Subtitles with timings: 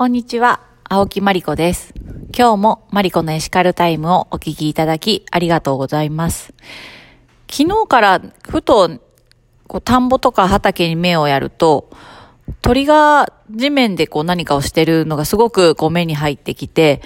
[0.00, 1.92] こんにちは、青木まりこです。
[2.34, 6.54] 今日もマリコのエシカルタイムをお聞きいただきありがとうございます。
[7.50, 8.88] 昨日からふと
[9.68, 11.90] こう田んぼとか畑に目をやると、
[12.62, 17.02] 鳥が地面でこう何かをしてるのがすごくこう目に入ってきて、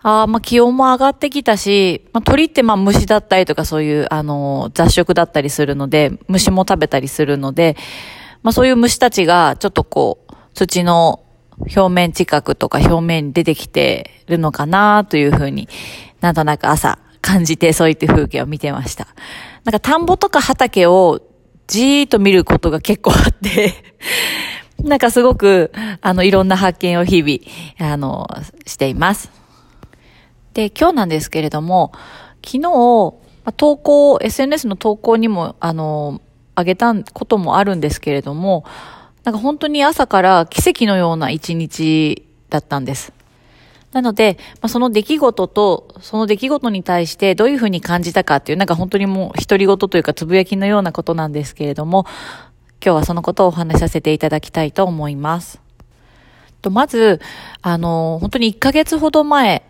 [0.00, 7.76] ああ、まあ気温も上がってきたし、まあ鳥ってまあ虫だったりとかそういうあの雑食だったりするので、虫も食べたりするので、
[8.44, 11.24] まあそういう虫たちがちょっとこう土の
[11.60, 15.68] 表面近くとか表面に出てきてるのかなというふうに
[16.20, 19.06] なんとなく朝感じてそういった風景を見てました。
[19.64, 21.20] なんか田んぼとか畑を
[21.66, 23.74] じーっと見ることが結構あって
[24.82, 28.26] なんかすごく、あの、いろんな発見を日々、あの、
[28.66, 29.30] しています。
[30.54, 31.92] で、今日なんですけれども、
[32.44, 33.14] 昨日、
[33.56, 36.22] 投稿、SNS の投稿にも、あの、
[36.54, 38.64] あげたこともあるんですけれども、
[39.24, 43.12] なんか本当に朝から奇跡のような一日だったんです。
[43.92, 52.06] なので、まあ、その出来事と、その出来事に対してどういうふうに感じたかっていう、なんか本当にもう独り言というかつぶやきのようなことなんですけれども、
[52.82, 55.60] 今日はそのことをお話しさせていただきたいと思います。
[56.62, 57.20] とまず、
[57.62, 59.64] あの、本当に1ヶ月ほど前、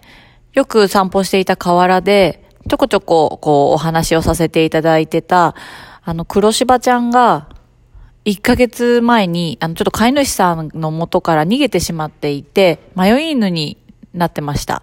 [0.53, 5.55] よく散歩していた河原で、ちょこちょこ、こう、お話をさせていただいてた、
[6.03, 7.49] あの、黒柴ちゃんが、
[8.25, 13.79] 1ヶ月前に、あの、ちょっと飼い主さんの元から逃げてしまっていて、迷い犬に
[14.13, 14.83] なってました。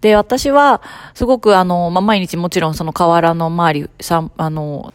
[0.00, 0.82] で、私は、
[1.14, 4.92] すごくあの、まあ、毎日もちろんその河原の周り、さあの、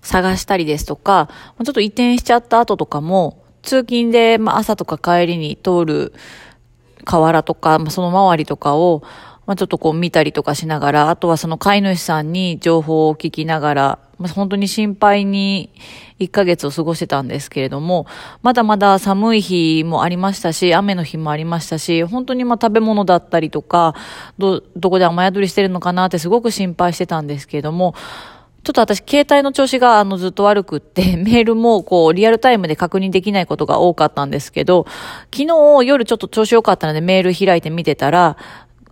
[0.00, 1.28] 探したりですとか、
[1.62, 6.14] ちょっと移転しちゃった後とかも、通勤で、まあ、朝とか帰りに通る
[7.04, 9.02] 河原とか、まあ、その周りとかを、
[9.48, 15.72] まあ、ちょっとこう見たりとかしながら、あとはその飼い主さんに情報を聞きながら、まあ、本当に心配に
[16.18, 18.06] 1ヶ月を過ごしてたんですけれども、
[18.42, 23.94] まだまだ寒い日もありましたし、雨の日もありましたし、本当にまあ食べ物だったりとか、
[24.36, 27.94] ど、どこで雨宿りしてるのかなってすごく心配してたんですけれども、
[28.64, 34.84] ちょっと私、携帯の調子があのずっと悪くって、 メールもこうリアルタイムで確認できないことが多かったんですけど、
[35.34, 38.36] 昨日夜ちょっと調子良かったのでメール開いて見てたら、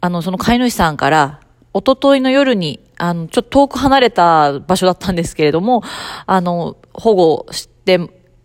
[0.07, 1.41] あの、その飼い主さんから、
[1.75, 5.83] 一昨日の夜に、あの、ちょっと遠く離れた場所だったんですけれども、
[6.27, 7.99] あの、保護して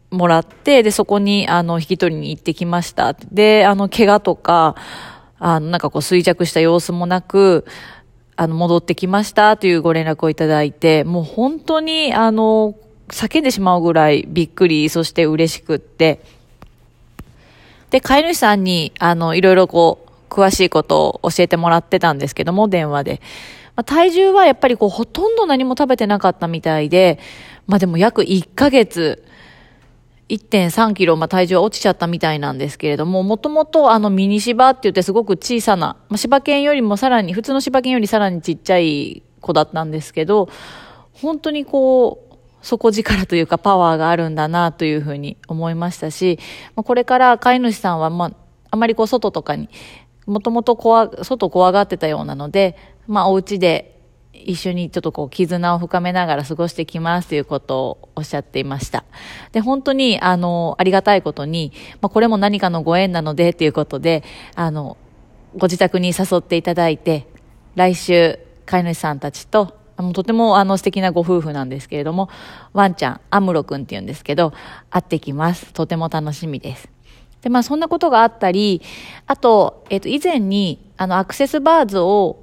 [0.09, 3.13] もらって、で、そこに、あの、引き取りに行ってきました。
[3.13, 4.75] で、あの、怪我とか、
[5.38, 7.66] あの、なんかこう衰弱した様子もなく、
[8.38, 12.73] あの、戻ってきましたというご連絡をいただいて、もう本当に、あの、
[13.09, 16.23] 叫んでしまうぐらいびっくり、そして嬉しくって、
[17.91, 23.22] で、飼い主さんに、あの、いろいろこう、詳しいことを教えてもらってたんですけども、電話で。
[23.75, 27.19] まあ、体重はやっぱりこう、ほとんど何も食べてなかったみたいで、
[27.68, 29.24] まあでも約1ヶ月、
[30.30, 40.47] 1.3キロ、まあ、体重は落ちちゃったみたいなんですけれども、もともとあのミニ芝って言ってすごく小さな、まあ、柴犬よりもさらに、普通の柴犬よりさらにちっちゃい子だったんですけど、
[41.12, 42.31] 本当にこう、
[42.66, 46.40] 底力というかパワーがあるんだなというふうに思いましたし、
[46.75, 48.31] ま、これから飼い主さんは、まあ、
[48.70, 49.68] あまりこう外とかに、
[50.26, 52.78] もともと怖、外怖がってたようなので、
[53.08, 54.00] まあお家で
[54.34, 59.04] 一緒にちょっとこう絆を深めながら過ごしてきますということをおっしゃっていました。
[59.52, 61.72] で、本当にあの、ありがたいことに、
[62.02, 64.24] まあこれも何かのご縁なのでということで、
[64.56, 64.98] あの、
[65.58, 67.28] ご自宅に誘っていただいて、
[67.76, 69.76] 来週飼い主さんたちと、
[70.14, 72.30] とてもあの素敵なご夫婦なんですけれども、
[72.74, 74.53] ワンちゃん、アムロくんって言うんですけど、
[74.90, 75.74] 会ってきます。
[75.74, 76.90] とても楽しみです。
[77.41, 78.81] で、まあそんなことがあったり、
[79.28, 82.38] あと、えっ、と、以前に、あの、アクセスバーズを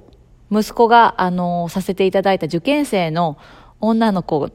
[0.51, 3.37] 息子が、あの、させていただいた受験生の
[3.79, 4.49] 女の子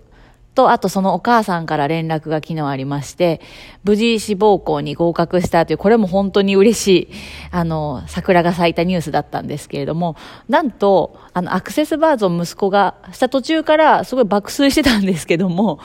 [0.55, 3.41] と、あとそのお母さんから連絡が昨日ありまして、
[3.83, 7.09] 無事志望校に合格したという、これも本当に嬉しい、
[7.51, 10.17] あの、桜が咲いたニュースだったんですけれども、
[10.49, 15.81] なんと、あの、アクセスバーズを息子がした途中からすごい爆睡してたんですけども、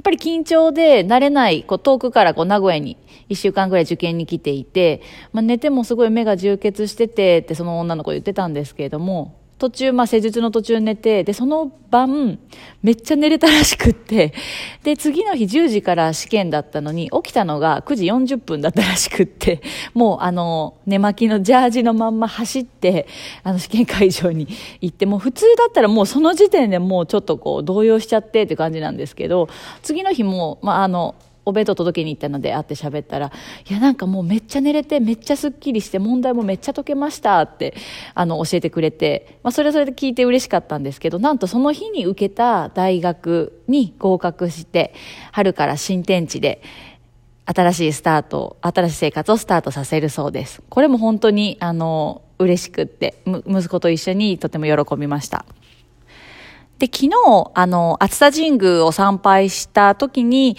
[0.00, 2.96] っぱり緊張で慣れない、こう遠くからこう名古屋に
[3.28, 5.02] 一週間ぐらい受験に来ていて、
[5.32, 12.38] まあ、寝てもすごい目が充血しててってその女の子言ってたんですけれども、途中、まあ、施術の途中寝て、で、その晩、
[12.82, 14.32] めっちゃ寝れたらしくって、
[14.82, 19.60] で、次の日10時から試験だったのに、起きたのが9時40分だったらしくって、
[19.92, 23.06] もう、あの、寝巻きのジャージのまんま走って、
[23.42, 24.48] あの、試験会場に
[24.80, 29.50] 行って、もう普通だったらもうその時点でもうちょっとこう、動揺しちゃってって感じなんですけど、
[29.82, 31.14] 次の日も、まあ、あの、
[31.50, 33.32] お弁当届けに行ったので会って喋ったら、
[33.68, 37.74] いやなんかもうめっちゃ寝れてめっちゃスッキリして問題もめっちゃ解けましたって
[38.14, 44.94] あの教えてくれて、まあそれはそれで聞いて嬉しかったんですけど、なんとその日に受けた大学に合格して、
[45.32, 46.62] 春から新天地で
[47.46, 50.62] 新しいスタート、新しい生活をスタートさせるそうです。
[50.68, 55.44] これも本当に、あの、嬉しくって、息子と一緒にとても喜びました。
[56.78, 60.56] で、昨日、あの、熱田神宮を参拝した時に、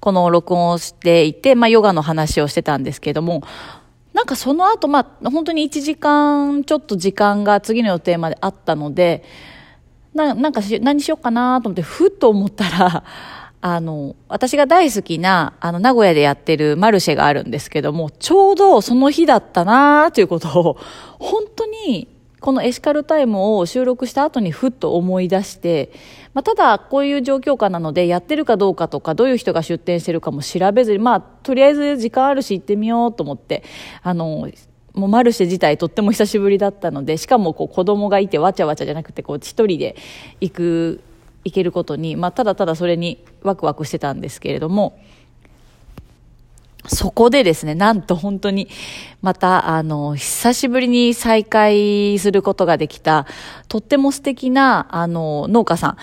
[0.00, 3.42] この録音をしていて、まあ、ヨガの話をしてたんですけども、
[4.12, 9.24] なんかその後、まあ、本当に1時間ちょっと時間が次の予定まであったので、
[10.14, 13.04] ななんかし何しようかなと思って、ふっと思ったら、
[13.60, 20.78] あの、私が大好きな、あの、名古屋でやってるマルシェがあるんですけども、ちょうどその日だったなということを、
[21.18, 22.08] 本当に、
[22.40, 25.90] このエシカルタイムを収録した後にふっと思い出して、
[26.34, 33.64] まあ、ただこういう状況下なのでやってるかどうかとかどういう人が出店してるかも調べずにまあとりあえず時間あるし行ってみようと思って
[34.02, 34.48] あの
[34.94, 39.96] もうマルシェ自体とっても久しぶりだったのでしかもこう子供がいてわちゃわちゃじゃなくてこう一人で
[40.40, 41.00] 行く
[41.44, 44.98] 行けることに、まあ、ただただそれにワクワクしてたんですけれども、
[46.86, 48.68] そこでですね、なんと本当に、
[49.20, 53.26] また、あの、久しぶりに再会することができた、
[53.68, 55.96] とっても素敵な、あの、農家さん。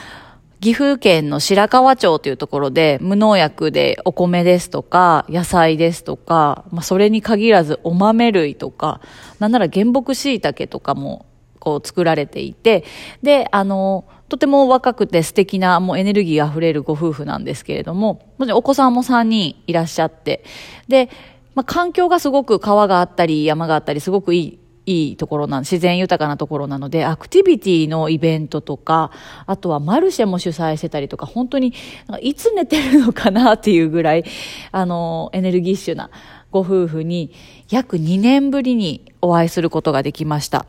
[0.61, 9.01] 岐阜県の白川町というところで、無農薬でお米ですとか、野菜ですとか、まあ、それに限らずお豆類とか、
[9.39, 11.25] なんなら原木椎茸とかも、
[11.59, 12.83] こう作られていて、
[13.23, 18.21] で、あの、とても若くて素敵な、もうエネルギー溢れるご夫婦なんですけれども、
[18.53, 20.43] お子さんも3人いらっしゃって、
[20.87, 21.09] で、
[21.53, 29.11] まあ、環境がすごく川があったり山があったりすごくいいいいところな自然豊かなところなので、アクティビティのイベントとか、
[29.45, 31.73] あとはマルシェも主催してたりとか、本当に、
[32.21, 34.23] いつ寝てるのかなっていうぐらい、
[34.71, 36.11] あの、エネルギッシュな
[36.51, 37.31] ご夫婦に、
[37.69, 40.65] 約2年ぶりにお会いすることができました。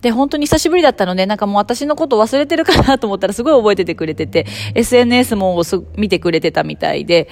[0.00, 5.62] で、本当に久しぶりだったので、なんかもう私のこと忘れてるかなと思ったらすごい覚えててくれてて、SNS も
[5.96, 7.28] 見てくれてたみたいで、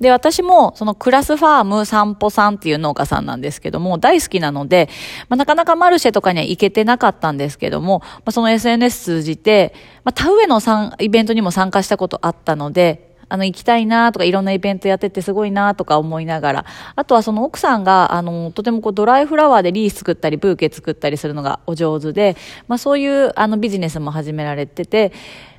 [0.00, 4.90] で、私も、そのクラスファーム散歩さんっていう農家さんなんですけども、大好きなので、
[5.30, 9.74] まあ、なかなかマルシェとかには行けてなかったんですけども、まあ、その SNS 通じて、
[10.04, 10.60] まあ、田植えの
[11.00, 16.64] イベントにも参加したことあったので、あの、行きたいなとか、いろんなイベントやっててすごいなとか思いながら、
[16.94, 22.36] あとはその奥さんが、あの、とてもこう、ドライフラワーでリース作ったり、ブーケ作ったりするのがお上手で、
[22.68, 25.12] まあそういう、あの、ビジネスも始められてて、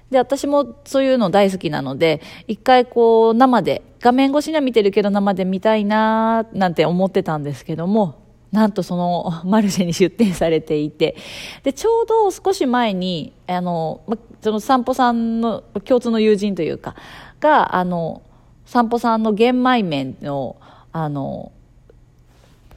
[0.10, 11.16] で、私もそういうの大好きなので、一回こう、生で、画面越しには見てるけど生で見たいななんて思ってたんですけども、なんとその マルシェに出店されていて、
[11.64, 14.02] で、ちょうど少し前に、あの、
[14.42, 16.96] その散歩さんの共通の友人というか、
[17.40, 18.22] が、あの、
[18.66, 20.58] 散歩さんの玄米麺の、
[20.92, 21.52] あの、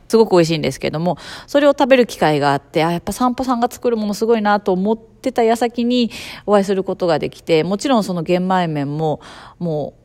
[0.08, 6.10] すごく美味しいんですけども、それを食べる機会があって、あ、やっぱ散歩さんが作るものすごいなと思ってた矢先に
[6.46, 9.20] お会いすることができて、もちろんその玄米麺も、
[9.60, 9.99] もう、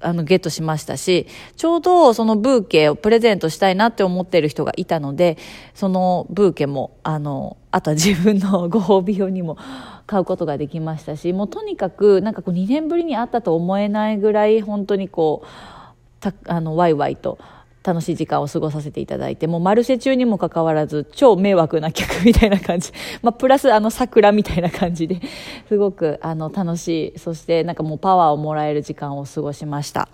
[0.00, 1.26] あの、ゲットしましたし、
[1.56, 5.36] ちょうどそのブーケをプレゼントしたいなって思ってる人がいたので、
[5.74, 9.56] そのブーケも、あの、あとは自分のご褒美用にも
[10.06, 15.46] 買うことができましたし、もうとにかく、なんかこう2年ぶりに会ったと思えないぐらい、本当にこう、
[16.20, 17.38] たあの、ワイワイと、
[17.82, 22.92] 楽しい時間を過ごさせていただいて、もうマルシェ中にもかかわらず、超迷惑な客みたいな感じ。
[23.22, 25.20] まあ、プラスあの桜みたいな感じで、
[25.68, 30.08] すごくあの楽しい、そしてなんかもうパワーをもらえる時間を過ごしました。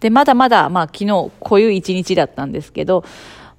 [0.00, 3.04] で、まだまだ、まあ昨日、こういう一日だったんですけど、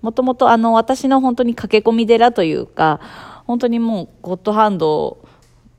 [0.01, 2.99] もともとあの私の本当に駆け込み寺というか、
[3.45, 5.19] 本当にもうゴッドハンド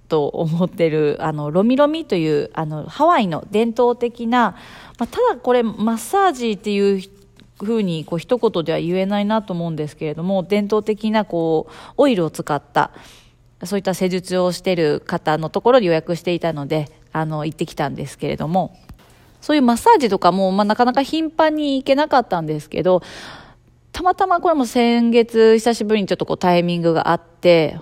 [0.08, 4.54] と思ってる、あの、ロミロミという、あの、ハワイの伝統的な、
[4.98, 7.21] まあ、ただこれマッサージっていう人
[7.62, 12.90] ふうにこう一言では言えないなと思うんですけれども伝統的なこうオイルを使った
[13.64, 18.76] そういった施術をしている方のところに予約していたのであの行ってきたんですけれども
[19.40, 23.02] そういうマッサージとかも、まあ、なかなか頻繁に行けなかったんですけど
[23.92, 27.78] たまたまこれも先月久しぶりにちょっとこうタイミングがあって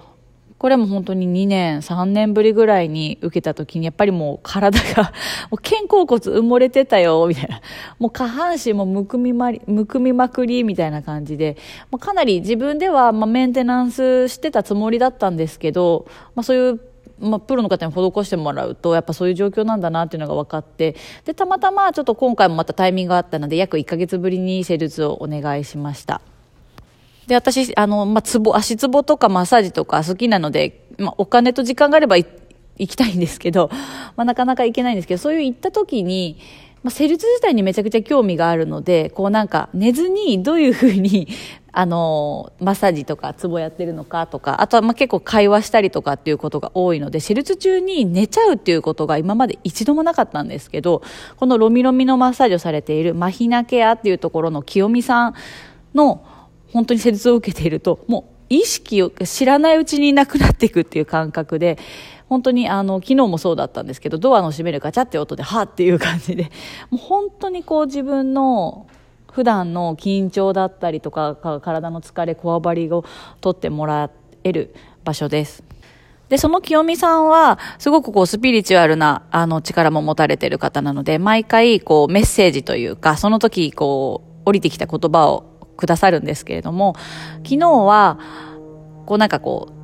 [0.60, 5.04] これも本当に2年、3年ぶりぐらいに受けた時に、やっぱりもう体が、
[5.50, 7.62] もう肩甲骨埋もれてたよ、みたいな。
[7.98, 11.56] もう下半身もむくみまり、むくみまくり、みたいな感じで、
[11.90, 16.80] まあ、かなり自分では、まあ、メンテナンスしてたつもりだったんですけど、まあ、そういう
[17.20, 26.22] まあ、プロの方に施してもらうとやっぱそういう状況なんだなっていうのが分かってでたまたまちょっと今回もまたタイミングがあったので約1ヶ月ぶりに施術をお願いしました。
[27.26, 32.26] で、私、あの、まあ、ツボ、足ツボとかマッサージとか好きなので、まあ、お金と時間があれば行
[32.78, 33.70] きたいんですけど、
[34.16, 36.38] まあ、なかなか行けないんですけど、そういう行った時に、
[36.82, 41.28] まあ、施術自体にめちゃくちゃ興味があるので、こうなんか寝ずにどういうふうに、
[41.72, 51.02] あの、マッサージとかツボやってるのかとか、あとはまあ結構会話したりとかっていうことが多いので、施術中に寝ちゃうっていうことが今まで一度もなかったんですけど、
[51.36, 55.34] このロミロミのマッサージをされているマヒナケアっていうところの清美さん
[55.94, 56.24] の
[56.72, 61.78] 本当に施術を受けていると、もう意識を知らないうちになくなっていくっていう感覚で、
[62.28, 66.44] 本当にあの、昨日もそうだったんですけど、ドアの閉めるガチャって音で、はっていう感じで、
[66.90, 68.86] もう本当にこう自分の
[69.32, 73.04] 普段の緊張だったりとか、体の疲れ、こわばりを
[73.40, 74.10] 取ってもら
[74.44, 74.74] える
[75.04, 75.62] 場所です。
[76.28, 85.44] で、その清美さんは、すごくこう、スピリチュアルな、あの、力も持たれてる方なので、毎回、こう、メッセージというか、その時、こう、降りてきた言葉を
[85.80, 86.94] くださるんですけれども、
[87.38, 88.18] 昨日は、
[89.06, 89.80] こうなんかこう、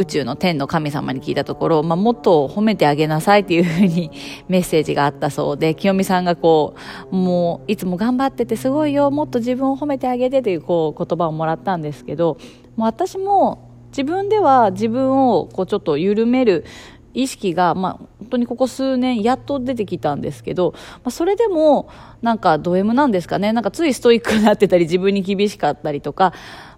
[0.00, 4.10] 宇宙の天の神様に聞いたところ、まあ、もっと褒めてあげなさいっていうふうに
[4.48, 6.74] メッセージがあったそうで、清美さんがこ
[7.12, 12.38] う、もういつも頑張っててすごいよ、もっと自分を褒めてあげてというこう言葉をもらったんですけど、
[12.76, 16.64] もう私も自分では自分をこうちょっと緩める
[17.12, 21.90] 意識が、まあ、本当にここ数年やっと出てきたんですけど、まあ、それでも
[22.22, 23.52] なんかド M なんですかね？
[23.52, 26.32] なんかついストイックになってたり自分に厳しかったりとか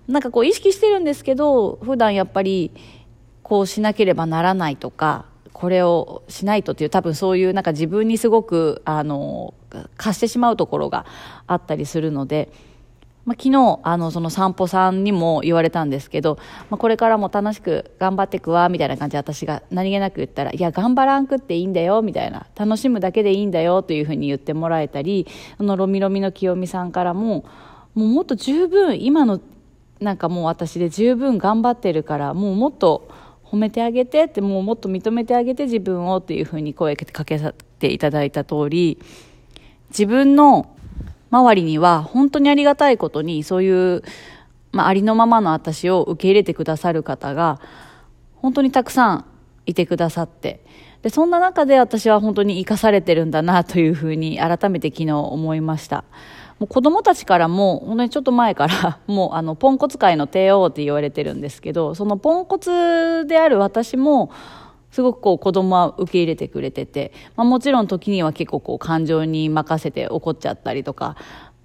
[0.08, 2.72] なんかこう意識してるんですけど普段やっぱり
[3.42, 9.54] こうしなければならないとかこれをしないとっていう多分そういうなんか自分にすごくあの
[9.96, 11.06] 貸してしまうところが
[11.46, 12.50] あったりするので、
[13.24, 16.38] まあ、昨日あのその散歩さんにも言われたんですけど、
[16.70, 22.46] まあ、これからも楽しく頑張っていくわみたいな感じで私が何気なく言ったらいや頑張らんくっていいんだよみたいな。
[22.56, 25.26] 楽しむだけでいいんだよというふうに言ってもらえたり
[25.58, 27.44] あのロミロミの清美さんからも
[27.94, 29.40] もうもっと十分今の
[30.00, 33.08] なんかもう私で十分頑張ってるからもうもっと
[33.44, 38.98] 褒めてあげてってもうもっと認めてあげて自分をっていうふうに声かけさせていただいた通り
[39.90, 40.74] 自分の
[41.32, 44.02] 周りには本当にありがたいことにそういう、
[44.70, 47.60] まあ、ありのままの私を受け入れてくださる方が
[48.36, 49.24] 本当にたくさん
[49.66, 50.64] いてくださって
[51.02, 56.04] でそんな中で私は本当に生かされてるんだなというふうに改めて昨日思いました。
[56.62, 64.30] もう子供たちからも、本当にちょっと前から、 もうあの、ポンコツ界の帝王って言われてるんですけど、そのポンコツである私も、
[64.92, 71.16] すごくこう子供は受け入れてくれてて、まあ、もちろん時には結構こう感情に任せて怒っちゃったりとか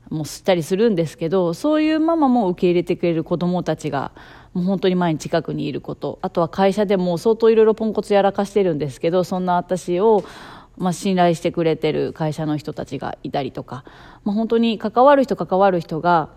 [0.10, 4.14] もしたりするんですけどそういうママも受け入れてくれる子供たちが
[4.54, 10.24] もう本当に前に近くにいることあとは会社でも相当いろいろポンコツやらかしてるんですけどそんな私を
[10.78, 13.84] まあ、信頼してくれてる会社の人たちがいたりとか、
[14.24, 16.30] まあ、本当に関わる人関わる人が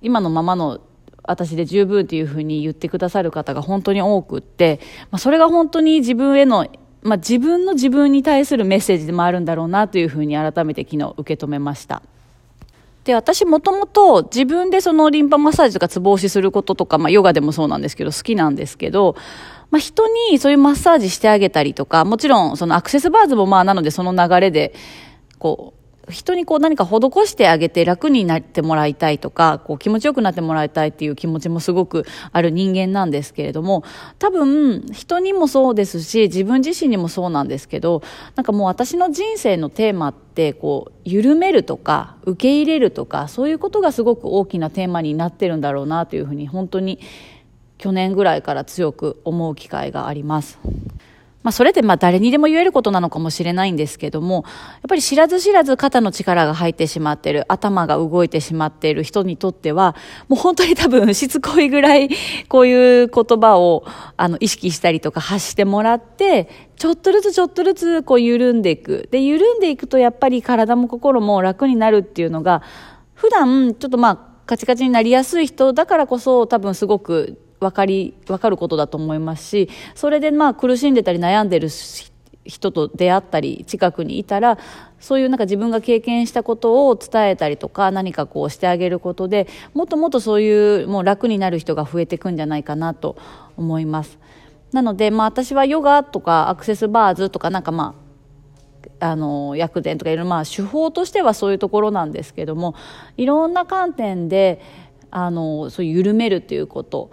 [0.00, 0.80] 今のままの
[1.24, 6.66] 私で十分っていうふうに言ってくださる方が本当に多くって、まあ、それが本当に自分への、
[7.02, 12.02] まあ、自分の自分に対するメッセージでもあるんだろうなというふうに改めて昨日受け止めました。
[13.04, 19.16] で、私もともと自分でそのリンパマッサージとかツボ押しすることとか、まあヨガでもそうなんですけど好きなんですけど、
[19.70, 24.74] まあ、人にそういうマッサージしてあげたりとか、もちろんそのアクセスバーズもまあなのでその流れで、
[25.38, 25.81] こう、
[26.12, 33.82] 人にこう何か施してあげて楽になってもらいたいとか、こう気持ちよくなってもらいたいっていう気持ちもすごくある人間なんですけれども、
[34.18, 38.02] 多分人にもそうですし、自分自身にもそうなんですけど、
[38.36, 47.00] なんかもう私の人生のテーマって、こう、緩めるとか、受け入れるとか、そういうことがすごく大きなテーマになってるんだろうなというふうに本当に
[47.78, 50.58] 去年ぐらいから強く思う機会があります。
[51.42, 54.44] まあ、それでまあ誰にでも言えることなのかもしれないんですけども、やっ
[54.88, 59.96] ぱり知らず知らず肩の力が入ってしまっている、頭が動いてしまっている人にとっては、
[60.28, 62.10] もう本当に多分しつこいぐらい、
[62.48, 63.84] こういう言葉を
[64.16, 69.08] あの意識したりとか発してもらって、ちょっとずつちょっとずつこう緩んでいく。
[69.10, 72.62] で、緩んでいくとやっぱり体も心も楽になるっていうのが、
[73.14, 81.68] 普段ちょっとまあカチカチになりやすい人だからこそ多分すごく分かり分かることだと思いますしそれでまあ苦しんでたり悩んでる
[82.44, 84.58] 人と出会ったり近くにいたら
[84.98, 93.16] そういうなんか自分が経験したことを伝えたりとか何かこうしてあげることでもっともっとそういうもう楽になる人が増えていくんじゃないかなと
[93.56, 94.18] 思います。
[94.72, 102.74] なので、まあ、私はヨガとかアクセスバーズとかなんかまああの薬膳とかいろいろまあ手法としてはそういうところなんですけども
[103.16, 104.60] いろんな観点で
[105.10, 107.10] あのそう緩めるっていうこと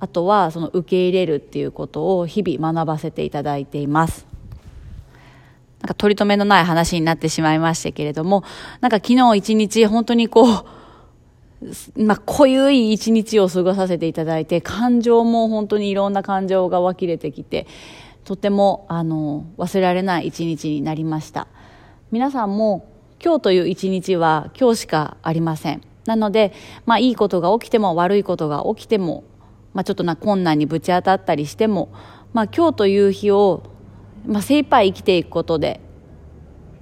[0.00, 4.26] あとはその受け入れるっていうことを日々学ばせていただいています。
[5.80, 8.44] なんか取り留めのない話になってしまいましたけれども、
[8.80, 10.64] なんか昨日一日本当にこう、
[12.02, 17.66] まあ、濃ゆい一日を過ごさせていただいて、感情も本当にいろんな感情が湧き出てきて、
[18.24, 21.46] とても、あの、忘れられない一日になりました。
[22.10, 22.86] 皆さんも、
[23.22, 25.82] 今日という一日は今日しかありません。
[26.06, 26.52] なので、
[26.86, 29.24] まあいいことが起きても悪いことが起きても、
[29.72, 31.92] まあちょっとな困難にぶち当たったりしても、
[32.32, 33.62] まあ今日という日を、
[34.26, 35.80] まあ精一杯生きていくことで、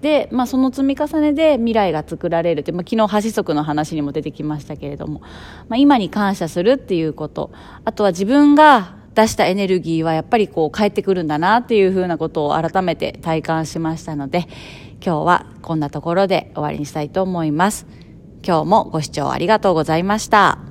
[0.01, 5.23] で、まあ、その積み重ねで未来が作られるって、まあ、昨日、箸足の話にも出てきましたけれども、
[5.69, 7.51] まあ、今に感謝するっていうこと、
[7.85, 14.47] あとは自分が出したエネルギーはやっぱりこう返ってくるんだなっていうふうなことを改めて体感しましたので、
[15.05, 17.87] 今日はこんなところで終わりにしたいと思います。
[18.47, 20.68] 今日もご視聴ありがとうございました。